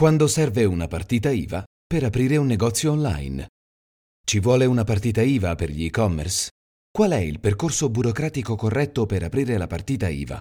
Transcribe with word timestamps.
Quando 0.00 0.28
serve 0.28 0.64
una 0.64 0.86
partita 0.86 1.28
IVA 1.28 1.62
per 1.86 2.04
aprire 2.04 2.38
un 2.38 2.46
negozio 2.46 2.92
online? 2.92 3.48
Ci 4.24 4.40
vuole 4.40 4.64
una 4.64 4.82
partita 4.82 5.20
IVA 5.20 5.54
per 5.56 5.68
gli 5.68 5.84
e-commerce? 5.84 6.52
Qual 6.90 7.10
è 7.10 7.18
il 7.18 7.38
percorso 7.38 7.90
burocratico 7.90 8.56
corretto 8.56 9.04
per 9.04 9.24
aprire 9.24 9.58
la 9.58 9.66
partita 9.66 10.08
IVA? 10.08 10.40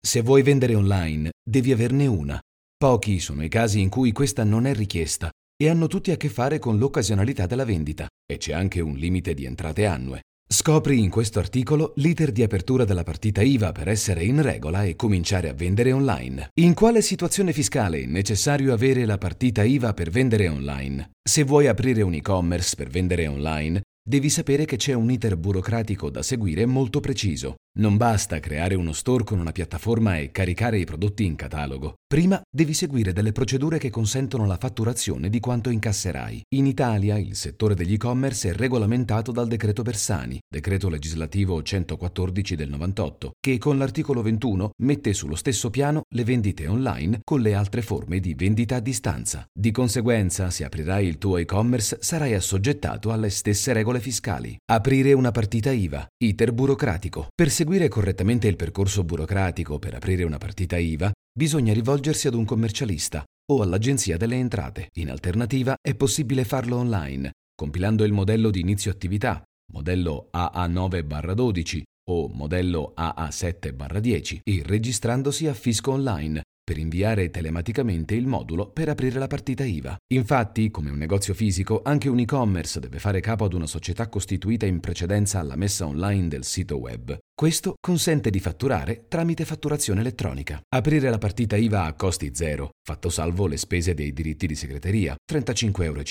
Se 0.00 0.20
vuoi 0.20 0.42
vendere 0.42 0.76
online, 0.76 1.32
devi 1.42 1.72
averne 1.72 2.06
una. 2.06 2.40
Pochi 2.76 3.18
sono 3.18 3.42
i 3.42 3.48
casi 3.48 3.80
in 3.80 3.88
cui 3.88 4.12
questa 4.12 4.44
non 4.44 4.64
è 4.64 4.74
richiesta 4.74 5.28
e 5.60 5.68
hanno 5.68 5.88
tutti 5.88 6.12
a 6.12 6.16
che 6.16 6.28
fare 6.28 6.60
con 6.60 6.78
l'occasionalità 6.78 7.46
della 7.46 7.64
vendita 7.64 8.06
e 8.24 8.36
c'è 8.36 8.52
anche 8.52 8.78
un 8.78 8.94
limite 8.94 9.34
di 9.34 9.44
entrate 9.44 9.86
annue. 9.86 10.20
Scopri 10.52 10.98
in 10.98 11.10
questo 11.10 11.38
articolo 11.38 11.92
l'iter 11.98 12.32
di 12.32 12.42
apertura 12.42 12.84
della 12.84 13.04
partita 13.04 13.40
IVA 13.40 13.70
per 13.70 13.86
essere 13.86 14.24
in 14.24 14.42
regola 14.42 14.82
e 14.82 14.96
cominciare 14.96 15.48
a 15.48 15.52
vendere 15.52 15.92
online. 15.92 16.48
In 16.54 16.74
quale 16.74 17.02
situazione 17.02 17.52
fiscale 17.52 18.02
è 18.02 18.06
necessario 18.06 18.72
avere 18.72 19.04
la 19.04 19.16
partita 19.16 19.62
IVA 19.62 19.94
per 19.94 20.10
vendere 20.10 20.48
online? 20.48 21.10
Se 21.22 21.44
vuoi 21.44 21.68
aprire 21.68 22.02
un 22.02 22.14
e-commerce 22.14 22.74
per 22.74 22.88
vendere 22.88 23.28
online, 23.28 23.80
devi 24.10 24.28
sapere 24.28 24.64
che 24.64 24.74
c'è 24.74 24.92
un 24.92 25.08
iter 25.08 25.36
burocratico 25.36 26.10
da 26.10 26.24
seguire 26.24 26.66
molto 26.66 26.98
preciso. 26.98 27.54
Non 27.78 27.96
basta 27.96 28.40
creare 28.40 28.74
uno 28.74 28.92
store 28.92 29.22
con 29.22 29.38
una 29.38 29.52
piattaforma 29.52 30.18
e 30.18 30.32
caricare 30.32 30.80
i 30.80 30.84
prodotti 30.84 31.24
in 31.24 31.36
catalogo. 31.36 31.94
Prima 32.04 32.40
devi 32.50 32.74
seguire 32.74 33.12
delle 33.12 33.30
procedure 33.30 33.78
che 33.78 33.90
consentono 33.90 34.44
la 34.44 34.56
fatturazione 34.56 35.28
di 35.28 35.38
quanto 35.38 35.70
incasserai. 35.70 36.42
In 36.56 36.66
Italia 36.66 37.16
il 37.16 37.36
settore 37.36 37.76
degli 37.76 37.92
e-commerce 37.92 38.48
è 38.48 38.52
regolamentato 38.52 39.30
dal 39.30 39.46
decreto 39.46 39.82
Bersani, 39.82 40.40
decreto 40.52 40.88
legislativo 40.88 41.62
114 41.62 42.56
del 42.56 42.70
98, 42.70 43.34
che 43.38 43.58
con 43.58 43.78
l'articolo 43.78 44.22
21 44.22 44.72
mette 44.82 45.12
sullo 45.12 45.36
stesso 45.36 45.70
piano 45.70 46.00
le 46.12 46.24
vendite 46.24 46.66
online 46.66 47.20
con 47.22 47.40
le 47.40 47.54
altre 47.54 47.82
forme 47.82 48.18
di 48.18 48.34
vendita 48.34 48.74
a 48.74 48.80
distanza. 48.80 49.44
Di 49.56 49.70
conseguenza, 49.70 50.50
se 50.50 50.64
aprirai 50.64 51.06
il 51.06 51.18
tuo 51.18 51.36
e-commerce 51.36 51.98
sarai 52.00 52.34
assoggettato 52.34 53.12
alle 53.12 53.30
stesse 53.30 53.72
regole 53.72 53.99
fiscali. 54.00 54.56
Aprire 54.72 55.12
una 55.12 55.30
partita 55.30 55.70
IVA, 55.70 56.04
iter 56.24 56.52
burocratico. 56.52 57.28
Per 57.32 57.50
seguire 57.50 57.86
correttamente 57.86 58.48
il 58.48 58.56
percorso 58.56 59.04
burocratico 59.04 59.78
per 59.78 59.94
aprire 59.94 60.24
una 60.24 60.38
partita 60.38 60.76
IVA, 60.76 61.12
bisogna 61.32 61.72
rivolgersi 61.72 62.26
ad 62.26 62.34
un 62.34 62.44
commercialista 62.44 63.24
o 63.52 63.62
all'Agenzia 63.62 64.16
delle 64.16 64.36
Entrate. 64.36 64.88
In 64.94 65.10
alternativa 65.10 65.76
è 65.80 65.94
possibile 65.94 66.44
farlo 66.44 66.76
online, 66.76 67.30
compilando 67.54 68.04
il 68.04 68.12
modello 68.12 68.50
di 68.50 68.60
inizio 68.60 68.90
attività, 68.90 69.42
modello 69.72 70.30
AA9-12 70.34 71.82
o 72.10 72.28
modello 72.28 72.92
AA7-10 72.96 74.40
e 74.42 74.62
registrandosi 74.64 75.46
a 75.46 75.54
Fisco 75.54 75.92
Online, 75.92 76.42
per 76.62 76.78
inviare 76.78 77.30
telematicamente 77.30 78.14
il 78.14 78.26
modulo 78.26 78.68
per 78.68 78.88
aprire 78.88 79.18
la 79.18 79.26
partita 79.26 79.64
IVA. 79.64 79.96
Infatti, 80.14 80.70
come 80.70 80.90
un 80.90 80.98
negozio 80.98 81.34
fisico, 81.34 81.82
anche 81.82 82.08
un 82.08 82.18
e-commerce 82.18 82.80
deve 82.80 82.98
fare 82.98 83.20
capo 83.20 83.44
ad 83.44 83.52
una 83.52 83.66
società 83.66 84.08
costituita 84.08 84.66
in 84.66 84.80
precedenza 84.80 85.40
alla 85.40 85.56
messa 85.56 85.86
online 85.86 86.28
del 86.28 86.44
sito 86.44 86.78
web. 86.78 87.18
Questo 87.40 87.76
consente 87.80 88.28
di 88.28 88.38
fatturare 88.38 89.06
tramite 89.08 89.46
fatturazione 89.46 90.00
elettronica. 90.00 90.60
Aprire 90.74 91.08
la 91.08 91.16
partita 91.16 91.56
IVA 91.56 91.84
a 91.84 91.94
costi 91.94 92.32
zero, 92.34 92.72
fatto 92.86 93.08
salvo 93.08 93.46
le 93.46 93.56
spese 93.56 93.94
dei 93.94 94.12
diritti 94.12 94.46
di 94.46 94.54
segreteria, 94.54 95.14
35,50 95.26 95.82
euro, 95.84 96.02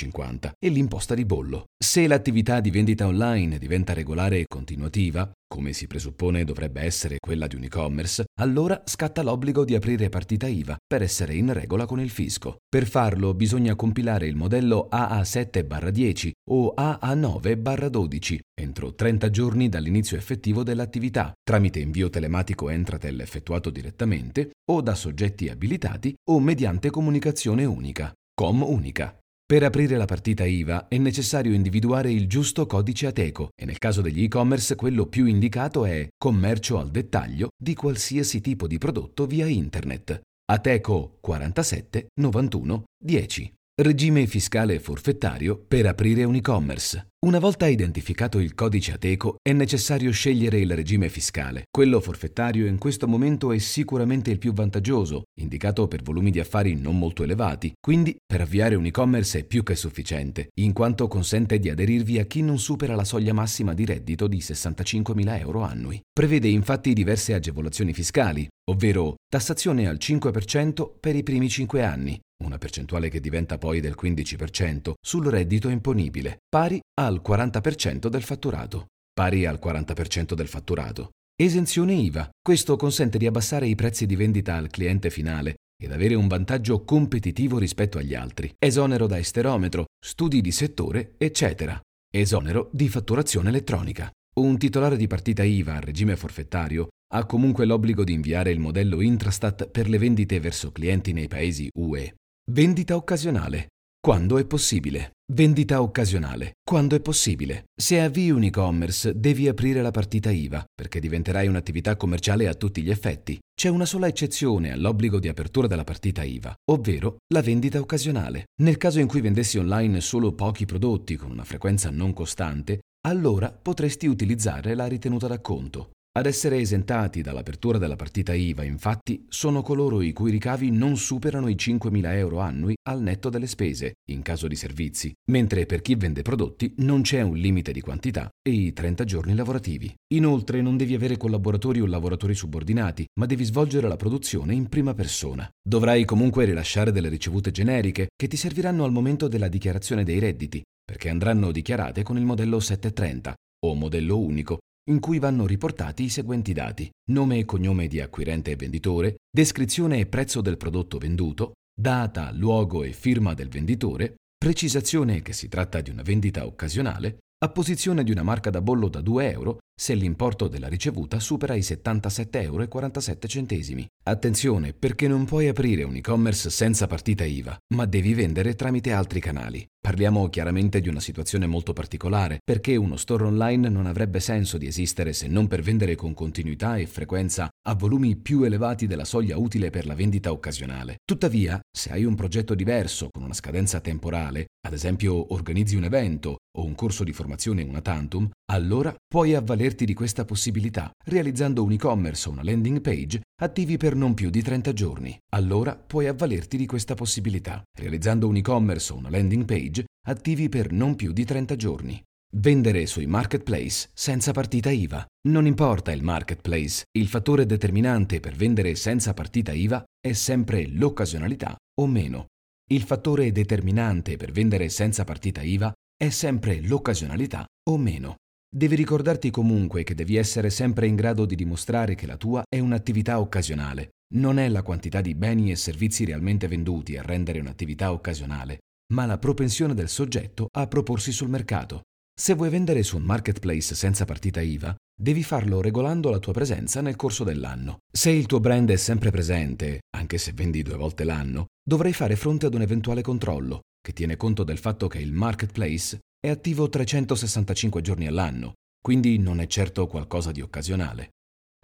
e 0.58 0.70
l'imposta 0.70 1.14
di 1.14 1.26
bollo. 1.26 1.66
Se 1.78 2.08
l'attività 2.08 2.60
di 2.62 2.72
vendita 2.72 3.06
online 3.06 3.60
diventa 3.60 3.94
regolare 3.94 4.40
e 4.40 4.46
continuativa, 4.48 5.32
come 5.48 5.72
si 5.74 5.86
presuppone 5.86 6.44
dovrebbe 6.44 6.82
essere 6.82 7.18
quella 7.20 7.46
di 7.46 7.56
un 7.56 7.66
e-commerce, 7.66 8.24
allora 8.40 8.82
scatta 8.86 9.22
l'obbligo 9.22 9.64
di 9.66 9.76
aprire 9.76 10.10
partita 10.10 10.48
IVA 10.48 10.78
per 10.84 11.04
essere 11.04 11.36
in 11.36 11.54
regola 11.54 11.86
con 11.86 12.00
il 12.00 12.10
fisco. 12.10 12.58
Per 12.68 12.88
farlo 12.88 13.36
bisogna 13.36 13.76
compilare 13.76 14.26
il 14.26 14.36
modello 14.36 14.90
AA7-10 14.92 16.32
o 16.50 16.74
AA9-12 16.76 18.40
entro 18.60 18.94
30 18.94 19.30
giorni 19.30 19.70
dall'inizio 19.70 20.18
effettivo 20.18 20.64
dell'attività, 20.64 21.19
tramite 21.44 21.80
invio 21.80 22.10
telematico 22.10 22.70
Entratel 22.70 23.20
effettuato 23.22 23.70
direttamente 23.70 24.52
o 24.70 24.82
da 24.82 24.96
soggetti 24.96 25.50
abilitati 25.50 26.14
o 26.30 26.40
mediante 26.40 26.90
comunicazione 26.90 27.66
unica, 27.66 28.14
com 28.34 28.62
unica. 28.62 29.18
Per 29.50 29.64
aprire 29.64 29.98
la 29.98 30.06
partita 30.06 30.46
IVA 30.46 30.88
è 30.88 31.00
necessario 31.00 31.54
individuare 31.54 32.12
il 32.12 32.28
giusto 32.28 32.68
codice 32.68 33.08
ATECO 33.08 33.50
e 33.60 33.66
nel 33.66 33.80
caso 33.80 34.02
degli 34.02 34.22
e-commerce 34.22 34.76
quello 34.76 35.08
più 35.08 35.26
indicato 35.26 35.86
è 35.86 36.08
commercio 36.16 36.78
al 36.78 36.92
dettaglio 36.92 37.50
di 37.58 37.74
qualsiasi 37.74 38.42
tipo 38.42 38.68
di 38.68 38.78
prodotto 38.78 39.26
via 39.26 39.48
internet. 39.48 40.22
ATECO 40.52 41.18
47 41.20 42.10
91 42.22 42.84
10. 43.04 43.54
Regime 43.82 44.28
fiscale 44.28 44.80
forfettario 44.80 45.58
per 45.58 45.88
aprire 45.88 46.26
un 46.26 46.36
e-commerce. 46.36 47.08
Una 47.22 47.40
volta 47.40 47.68
identificato 47.68 48.40
il 48.40 48.56
codice 48.56 48.94
ATECO 48.94 49.40
è 49.42 49.52
necessario 49.52 50.10
scegliere 50.10 50.58
il 50.58 50.74
regime 50.74 51.10
fiscale. 51.10 51.64
Quello 51.70 52.00
forfettario 52.00 52.66
in 52.66 52.78
questo 52.78 53.10
momento 53.10 53.52
è 53.52 53.58
sicuramente 53.58 54.32
il 54.32 54.38
più 54.38 54.54
vantaggioso, 54.54 55.24
indicato 55.42 55.90
per 55.90 56.02
volumi 56.02 56.32
di 56.32 56.40
affari 56.40 56.76
non 56.76 56.98
molto 56.98 57.24
elevati, 57.24 57.74
quindi 57.78 58.16
per 58.26 58.40
avviare 58.40 58.76
un 58.76 58.86
e-commerce 58.86 59.40
è 59.40 59.44
più 59.44 59.64
che 59.64 59.76
sufficiente, 59.76 60.52
in 60.62 60.72
quanto 60.72 61.10
consente 61.10 61.60
di 61.60 61.70
aderirvi 61.70 62.20
a 62.20 62.24
chi 62.24 62.42
non 62.42 62.58
supera 62.58 62.96
la 62.96 63.04
soglia 63.04 63.34
massima 63.34 63.74
di 63.74 63.84
reddito 63.84 64.26
di 64.28 64.38
65.000 64.38 65.40
euro 65.40 65.64
annui. 65.64 66.00
Prevede 66.14 66.48
infatti 66.48 66.94
diverse 66.94 67.34
agevolazioni 67.34 67.92
fiscali, 67.92 68.48
ovvero 68.72 69.16
tassazione 69.28 69.90
al 69.90 69.98
5% 70.00 70.90
per 70.98 71.18
i 71.18 71.24
primi 71.24 71.50
5 71.50 71.84
anni, 71.84 72.18
una 72.44 72.58
percentuale 72.58 73.10
che 73.10 73.20
diventa 73.20 73.58
poi 73.58 73.82
del 73.82 73.98
15% 74.02 74.94
sul 75.02 75.26
reddito 75.26 75.68
imponibile, 75.68 76.38
pari 76.48 76.80
al 77.10 77.22
40% 77.26 78.08
del 78.08 78.22
fatturato. 78.22 78.86
Pari 79.12 79.46
al 79.46 79.60
40% 79.62 80.34
del 80.34 80.48
fatturato. 80.48 81.10
Esenzione 81.36 81.94
IVA. 81.94 82.30
Questo 82.40 82.76
consente 82.76 83.18
di 83.18 83.26
abbassare 83.26 83.68
i 83.68 83.76
prezzi 83.76 84.06
di 84.06 84.16
vendita 84.16 84.56
al 84.56 84.70
cliente 84.70 85.10
finale 85.10 85.56
ed 85.82 85.92
avere 85.92 86.14
un 86.14 86.28
vantaggio 86.28 86.84
competitivo 86.84 87.58
rispetto 87.58 87.98
agli 87.98 88.14
altri. 88.14 88.54
Esonero 88.58 89.08
da 89.08 89.18
esterometro, 89.18 89.86
studi 90.00 90.42
di 90.42 90.52
settore, 90.52 91.16
eccetera. 91.18 91.80
Esonero 92.12 92.70
di 92.72 92.88
fatturazione 92.88 93.50
elettronica. 93.50 94.12
Un 94.40 94.58
titolare 94.58 94.96
di 94.96 95.08
partita 95.08 95.44
IVA 95.44 95.76
a 95.76 95.80
regime 95.80 96.16
forfettario 96.16 96.90
ha 97.14 97.26
comunque 97.26 97.66
l'obbligo 97.66 98.04
di 98.04 98.14
inviare 98.14 98.52
il 98.52 98.60
modello 98.60 99.02
Intrastat 99.02 99.68
per 99.70 99.90
le 99.90 99.98
vendite 99.98 100.40
verso 100.40 100.72
clienti 100.72 101.12
nei 101.12 101.28
paesi 101.28 101.70
UE. 101.78 102.14
Vendita 102.52 102.96
occasionale. 102.96 103.70
Quando 104.02 104.38
è 104.38 104.46
possibile. 104.46 105.12
Vendita 105.34 105.82
occasionale. 105.82 106.54
Quando 106.64 106.96
è 106.96 107.02
possibile. 107.02 107.66
Se 107.76 108.00
avvii 108.00 108.32
un 108.32 108.44
e-commerce, 108.44 109.20
devi 109.20 109.50
aprire 109.50 109.82
la 109.82 109.92
partita 109.92 110.32
IVA, 110.32 110.64
perché 110.74 111.02
diventerai 111.02 111.48
un'attività 111.48 111.98
commerciale 111.98 112.48
a 112.48 112.54
tutti 112.54 112.82
gli 112.82 112.90
effetti. 112.90 113.38
C'è 113.54 113.68
una 113.68 113.84
sola 113.84 114.08
eccezione 114.08 114.72
all'obbligo 114.72 115.20
di 115.20 115.28
apertura 115.28 115.68
della 115.68 115.84
partita 115.84 116.24
IVA, 116.24 116.56
ovvero 116.72 117.18
la 117.34 117.42
vendita 117.42 117.80
occasionale. 117.80 118.46
Nel 118.62 118.78
caso 118.78 119.02
in 119.02 119.08
cui 119.08 119.20
vendessi 119.20 119.58
online 119.58 120.00
solo 120.00 120.32
pochi 120.32 120.64
prodotti 120.64 121.18
con 121.18 121.32
una 121.32 121.44
frequenza 121.44 121.90
non 121.90 122.14
costante, 122.14 122.80
allora 123.06 123.52
potresti 123.52 124.08
utilizzare 124.08 124.76
la 124.76 124.88
ritenuta 124.88 125.28
d'acconto. 125.28 125.90
Ad 126.12 126.26
essere 126.26 126.58
esentati 126.58 127.22
dall'apertura 127.22 127.78
della 127.78 127.96
partita 127.96 128.34
IVA, 128.34 128.64
infatti, 128.64 129.28
sono 129.30 129.62
coloro 129.62 130.02
i 130.02 130.12
cui 130.12 130.32
ricavi 130.32 130.72
non 130.72 130.98
superano 130.98 131.48
i 131.50 131.54
5.000 131.54 132.14
euro 132.16 132.40
annui 132.40 132.76
al 132.90 133.00
netto 133.00 133.30
delle 133.30 133.46
spese, 133.46 133.98
in 134.10 134.24
caso 134.24 134.48
di 134.48 134.56
servizi, 134.56 135.14
mentre 135.30 135.68
per 135.68 135.82
chi 135.82 135.94
vende 135.94 136.24
prodotti 136.24 136.74
non 136.78 137.04
c'è 137.04 137.22
un 137.22 137.38
limite 137.38 137.72
di 137.72 137.82
quantità 137.82 138.28
e 138.42 138.50
i 138.52 138.74
30 138.74 139.04
giorni 139.04 139.36
lavorativi. 139.36 139.94
Inoltre 140.16 140.62
non 140.64 140.78
devi 140.78 140.96
avere 140.96 141.16
collaboratori 141.16 141.80
o 141.80 141.86
lavoratori 141.86 142.34
subordinati, 142.34 143.06
ma 143.20 143.28
devi 143.28 143.44
svolgere 143.44 143.88
la 143.88 143.96
produzione 143.96 144.56
in 144.56 144.68
prima 144.68 144.96
persona. 144.96 145.48
Dovrai 145.62 146.06
comunque 146.06 146.46
rilasciare 146.46 146.92
delle 146.92 147.10
ricevute 147.10 147.52
generiche 147.52 148.08
che 148.16 148.28
ti 148.28 148.36
serviranno 148.36 148.84
al 148.84 148.92
momento 148.92 149.28
della 149.28 149.48
dichiarazione 149.48 150.04
dei 150.04 150.18
redditi, 150.18 150.64
perché 150.84 151.10
andranno 151.10 151.52
dichiarate 151.52 152.02
con 152.02 152.18
il 152.18 152.26
modello 152.26 152.60
730 152.60 153.36
o 153.66 153.76
modello 153.76 154.18
unico 154.18 154.58
in 154.90 155.00
cui 155.00 155.20
vanno 155.20 155.46
riportati 155.46 156.04
i 156.04 156.10
seguenti 156.10 156.54
dati: 156.54 156.90
nome 157.12 157.40
e 157.40 157.46
cognome 157.46 157.88
di 157.88 158.00
acquirente 158.00 158.52
e 158.52 158.56
venditore, 158.56 159.18
descrizione 159.32 160.00
e 160.00 160.06
prezzo 160.06 160.42
del 160.42 160.58
prodotto 160.58 160.98
venduto, 160.98 161.54
data, 161.74 162.32
luogo 162.32 162.84
e 162.84 162.92
firma 162.92 163.34
del 163.34 163.50
venditore, 163.50 164.16
precisazione 164.38 165.22
che 165.22 165.34
si 165.34 165.48
tratta 165.48 165.82
di 165.82 165.90
una 165.90 166.02
vendita 166.02 166.46
occasionale, 166.46 167.20
apposizione 167.42 168.04
di 168.04 168.12
una 168.12 168.24
marca 168.24 168.50
da 168.50 168.62
bollo 168.62 168.90
da 168.90 169.02
2 169.02 169.32
euro 169.32 169.58
se 169.80 169.94
l'importo 169.94 170.50
della 170.50 170.68
ricevuta 170.68 171.22
supera 171.22 171.56
i 171.56 171.62
77,47 171.62 172.38
euro. 172.42 173.88
Attenzione 174.04 174.74
perché 174.74 175.08
non 175.08 175.24
puoi 175.24 175.48
aprire 175.48 175.84
un 175.84 175.96
e-commerce 175.96 176.50
senza 176.50 176.86
partita 176.88 177.24
IVA, 177.24 177.58
ma 177.76 177.86
devi 177.86 178.14
vendere 178.14 178.56
tramite 178.56 178.92
altri 178.92 179.22
canali. 179.22 179.66
Parliamo 179.82 180.28
chiaramente 180.28 180.82
di 180.82 180.90
una 180.90 181.00
situazione 181.00 181.48
molto 181.48 181.72
particolare, 181.72 182.40
perché 182.44 182.76
uno 182.76 182.98
store 182.98 183.24
online 183.24 183.70
non 183.70 183.86
avrebbe 183.86 184.20
senso 184.20 184.58
di 184.58 184.68
esistere 184.68 185.14
se 185.14 185.28
non 185.28 185.48
per 185.48 185.62
vendere 185.62 185.96
con 185.96 186.14
continuità 186.14 186.76
e 186.76 186.86
frequenza 186.86 187.50
a 187.66 187.76
volumi 187.76 188.18
più 188.18 188.44
elevati 188.44 188.88
della 188.88 189.06
soglia 189.06 189.38
utile 189.38 189.70
per 189.70 189.86
la 189.86 189.96
vendita 189.96 190.32
occasionale. 190.32 190.98
Tuttavia, 191.06 191.58
se 191.72 191.92
hai 191.92 192.04
un 192.04 192.16
progetto 192.16 192.56
diverso, 192.56 193.08
con 193.10 193.24
una 193.24 193.34
scadenza 193.34 193.80
temporale, 193.80 194.48
ad 194.68 194.74
esempio 194.74 195.34
organizzi 195.34 195.78
un 195.78 195.86
evento 195.86 196.40
o 196.58 196.66
un 196.66 196.76
corso 196.76 197.06
di 197.06 197.14
formazione 197.14 197.64
una 197.64 197.82
tantum, 197.82 198.30
allora 198.52 198.96
puoi 199.08 199.36
avvalerti 199.36 199.86
di 199.86 199.94
questa 199.94 200.26
possibilità, 200.26 200.92
realizzando 201.06 201.64
un 201.64 201.72
e-commerce 201.72 202.28
o 202.28 202.32
una 202.32 202.44
landing 202.44 202.82
page 202.82 203.22
attivi 203.42 203.78
per 203.78 203.96
non 203.96 204.14
più 204.14 204.30
di 204.30 204.42
30 204.42 204.74
giorni. 204.74 205.18
Allora 205.34 205.76
puoi 205.76 206.08
avvalerti 206.08 206.58
di 206.58 206.66
questa 206.66 206.96
possibilità, 206.96 207.62
realizzando 207.78 208.28
un 208.28 208.38
e-commerce 208.38 208.92
o 208.92 208.98
una 208.98 209.10
landing 209.10 209.46
page 209.46 209.86
attivi 210.08 210.50
per 210.50 210.72
non 210.72 210.96
più 210.96 211.12
di 211.12 211.26
30 211.26 211.56
giorni. 211.56 212.02
Vendere 212.38 212.86
sui 212.86 213.06
marketplace 213.06 213.90
senza 213.94 214.32
partita 214.32 214.70
IVA. 214.70 215.06
Non 215.28 215.46
importa 215.46 215.92
il 215.92 216.04
marketplace, 216.04 216.86
il 216.98 217.08
fattore 217.08 217.46
determinante 217.46 218.20
per 218.20 218.36
vendere 218.36 218.76
senza 218.76 219.14
partita 219.14 219.52
IVA 219.52 219.84
è 220.00 220.14
sempre 220.14 220.68
l'occasionalità 220.68 221.56
o 221.80 221.88
meno. 221.88 222.28
Il 222.72 222.84
fattore 222.84 223.32
determinante 223.32 224.16
per 224.16 224.32
vendere 224.32 224.70
senza 224.70 225.04
partita 225.04 225.42
IVA 225.42 225.74
è 225.96 226.10
sempre 226.10 226.62
l'occasionalità 226.62 227.46
o 227.70 227.78
meno. 227.78 228.16
Devi 228.52 228.76
ricordarti 228.76 229.30
comunque 229.30 229.84
che 229.84 229.94
devi 229.94 230.16
essere 230.16 230.50
sempre 230.50 230.88
in 230.88 230.96
grado 230.96 231.26
di 231.26 231.36
dimostrare 231.36 231.94
che 231.94 232.08
la 232.08 232.18
tua 232.18 232.42
è 232.50 232.58
un'attività 232.58 233.20
occasionale. 233.20 233.92
Non 234.16 234.40
è 234.40 234.50
la 234.50 234.64
quantità 234.64 235.02
di 235.02 235.14
beni 235.14 235.52
e 235.52 235.56
servizi 235.56 236.04
realmente 236.04 236.48
venduti 236.48 236.98
a 236.98 237.04
rendere 237.04 237.40
un'attività 237.40 237.92
occasionale, 237.92 238.62
ma 238.92 239.06
la 239.06 239.20
propensione 239.20 239.76
del 239.76 239.88
soggetto 239.88 240.48
a 240.52 240.66
proporsi 240.66 241.12
sul 241.12 241.30
mercato. 241.30 241.82
Se 242.20 242.34
vuoi 242.34 242.50
vendere 242.50 242.82
su 242.82 242.98
un 242.98 243.04
marketplace 243.04 243.76
senza 243.76 244.06
partita 244.06 244.42
IVA, 244.42 244.76
devi 245.00 245.22
farlo 245.22 245.62
regolando 245.62 246.10
la 246.10 246.18
tua 246.18 246.34
presenza 246.34 246.82
nel 246.82 246.96
corso 246.96 247.24
dell'anno. 247.24 247.78
Se 247.94 248.10
il 248.10 248.26
tuo 248.26 248.40
brand 248.40 248.72
è 248.72 248.78
sempre 248.78 249.12
presente, 249.12 249.82
anche 249.96 250.18
se 250.18 250.32
vendi 250.34 250.64
due 250.64 250.76
volte 250.76 251.04
l'anno, 251.04 251.46
dovrai 251.64 251.94
fare 251.94 252.16
fronte 252.16 252.48
ad 252.48 252.56
un 252.56 252.64
eventuale 252.64 253.04
controllo, 253.04 253.60
che 253.80 253.94
tiene 253.94 254.18
conto 254.18 254.44
del 254.44 254.58
fatto 254.58 254.88
che 254.88 254.98
il 254.98 255.14
marketplace 255.14 256.00
è 256.22 256.28
attivo 256.28 256.68
365 256.68 257.82
giorni 257.82 258.06
all'anno, 258.06 258.56
quindi 258.82 259.18
non 259.18 259.40
è 259.40 259.48
certo 259.48 259.88
qualcosa 259.88 260.34
di 260.34 260.42
occasionale. 260.42 261.12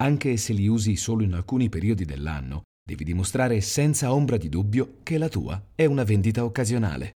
Anche 0.02 0.38
se 0.38 0.54
li 0.54 0.66
usi 0.66 0.96
solo 0.96 1.22
in 1.22 1.34
alcuni 1.34 1.68
periodi 1.68 2.06
dell'anno, 2.06 2.62
devi 2.82 3.04
dimostrare 3.04 3.60
senza 3.60 4.14
ombra 4.14 4.38
di 4.38 4.48
dubbio 4.48 4.98
che 5.02 5.18
la 5.18 5.28
tua 5.28 5.62
è 5.74 5.84
una 5.84 6.04
vendita 6.04 6.42
occasionale. 6.42 7.12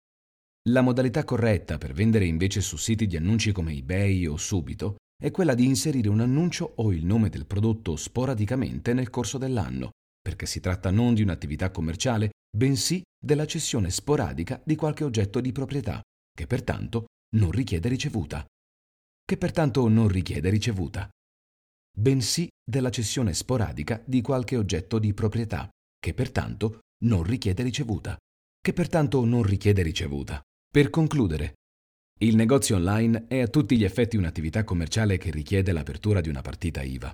La 0.70 0.82
modalità 0.82 1.24
corretta 1.24 1.78
per 1.78 1.94
vendere 1.94 2.26
invece 2.26 2.60
su 2.62 2.76
siti 2.76 3.06
di 3.06 3.16
annunci 3.18 3.52
come 3.52 3.74
eBay 3.74 4.26
o 4.26 4.36
Subito 4.38 4.96
è 5.16 5.30
quella 5.30 5.54
di 5.54 5.66
inserire 5.66 6.10
un 6.10 6.22
annuncio 6.22 6.74
o 6.78 6.92
il 6.92 7.06
nome 7.06 7.30
del 7.30 7.46
prodotto 7.46 7.96
sporadicamente 7.96 8.94
nel 8.94 9.12
corso 9.12 9.38
dell'anno, 9.38 9.92
perché 10.20 10.48
si 10.48 10.60
tratta 10.60 10.90
non 10.90 11.14
di 11.14 11.22
un'attività 11.22 11.70
commerciale, 11.70 12.32
bensì 12.50 13.02
della 13.24 13.46
cessione 13.46 13.92
sporadica 13.92 14.60
di 14.64 14.76
qualche 14.76 15.04
oggetto 15.04 15.40
di 15.40 15.52
proprietà, 15.52 16.02
che 16.34 16.48
pertanto 16.48 17.06
non 17.36 17.52
richiede 17.52 17.90
ricevuta. 17.90 18.46
Che 19.26 19.38
pertanto 19.38 19.88
non 19.88 20.08
richiede 20.08 20.50
ricevuta. 20.50 21.10
Bensì 21.98 22.48
della 22.64 22.90
cessione 22.90 23.34
sporadica 23.34 24.02
di 24.06 24.22
qualche 24.22 24.56
oggetto 24.56 25.00
di 25.00 25.14
proprietà, 25.14 25.70
che 26.00 26.14
pertanto 26.14 26.80
non 27.04 27.24
richiede 27.24 27.64
ricevuta. 27.64 28.18
Che 28.62 28.74
pertanto 28.74 29.26
non 29.26 29.44
richiede 29.44 29.82
ricevuta. 29.82 30.42
Per 30.72 30.90
concludere, 30.90 31.56
il 32.20 32.36
negozio 32.36 32.78
online 32.78 33.26
è 33.28 33.40
a 33.42 33.48
tutti 33.48 33.78
gli 33.78 33.84
effetti 33.84 34.18
un'attività 34.18 34.64
commerciale 34.64 35.18
che 35.18 35.32
richiede 35.32 35.72
l'apertura 35.72 36.22
di 36.22 36.30
una 36.30 36.42
partita 36.42 36.82
IVA. 36.82 37.14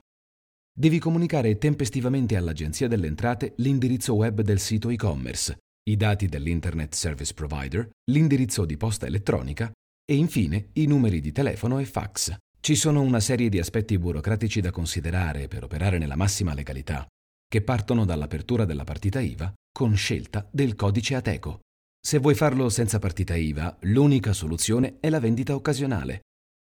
Devi 0.76 1.00
comunicare 1.00 1.58
tempestivamente 1.58 2.36
all'Agenzia 2.36 2.88
delle 2.88 3.08
Entrate 3.08 3.54
l'indirizzo 3.58 4.16
web 4.16 4.42
del 4.42 4.60
sito 4.60 4.90
e-commerce, 4.90 5.58
i 5.90 5.98
dati 5.98 6.28
dell'Internet 6.28 6.94
Service 6.94 7.34
Provider, 7.34 7.90
l'indirizzo 8.12 8.66
di 8.66 8.78
posta 8.78 9.06
elettronica 9.06 9.72
e 10.06 10.16
infine 10.16 10.70
i 10.74 10.86
numeri 10.86 11.22
di 11.22 11.32
telefono 11.32 11.80
e 11.80 11.86
fax. 11.86 12.36
Ci 12.60 12.76
sono 12.76 13.02
una 13.02 13.20
serie 13.20 13.50
di 13.50 13.60
aspetti 13.60 13.98
burocratici 13.98 14.62
da 14.62 14.72
considerare 14.72 15.48
per 15.48 15.64
operare 15.64 15.98
nella 15.98 16.16
massima 16.16 16.54
legalità, 16.54 17.06
che 17.48 17.62
partono 17.62 18.06
dall'apertura 18.06 18.66
della 18.66 18.84
partita 18.84 19.20
IVA 19.20 19.54
con 19.72 19.96
scelta 19.96 20.48
del 20.50 20.76
codice 20.76 21.16
ATECO. 21.16 21.60
Se 22.06 22.20
vuoi 22.20 22.36
farlo 22.36 22.70
senza 22.70 23.00
partita 23.00 23.36
IVA, 23.36 23.78
l'unica 23.82 24.34
soluzione 24.34 24.98
è 25.00 25.10
la 25.10 25.20
vendita 25.20 25.56
occasionale. 25.56 26.22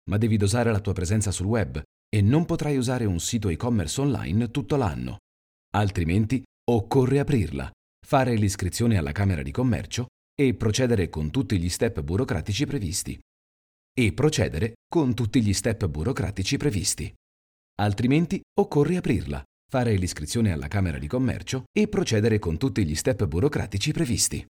Ma 0.09 0.19
devi 0.19 0.37
dosare 0.37 0.71
la 0.71 0.81
tua 0.81 0.93
presenza 0.93 1.31
sul 1.31 1.47
web 1.47 1.83
e 2.09 2.23
non 2.23 2.45
potrai 2.45 2.77
usare 2.77 3.05
un 3.05 3.21
sito 3.21 3.49
e-commerce 3.49 4.01
online 4.01 4.51
tutto 4.51 4.77
l'anno. 4.77 5.19
Altrimenti 5.77 6.43
occorre 6.71 7.19
aprirla, 7.19 7.71
fare 8.07 8.35
l'iscrizione 8.37 8.97
alla 8.97 9.13
Camera 9.13 9.43
di 9.43 9.51
Commercio 9.51 10.07
e 10.35 10.55
procedere 10.55 11.09
con 11.09 11.31
tutti 11.31 11.59
gli 11.59 11.69
step 11.69 12.01
burocratici 12.03 12.67
previsti. 12.67 13.19
E 14.01 14.13
procedere 14.13 14.75
con 14.89 15.13
tutti 15.13 15.43
gli 15.43 15.53
step 15.53 15.89
burocratici 15.89 16.57
previsti. 16.57 17.13
Altrimenti 17.81 18.41
occorre 18.61 18.97
aprirla, 18.97 19.43
fare 19.69 19.97
l'iscrizione 19.97 20.53
alla 20.53 20.69
Camera 20.69 20.99
di 20.99 21.09
Commercio 21.09 21.65
e 21.77 21.89
procedere 21.89 22.39
con 22.39 22.59
tutti 22.59 22.87
gli 22.87 22.95
step 22.95 23.27
burocratici 23.27 23.91
previsti. 23.91 24.47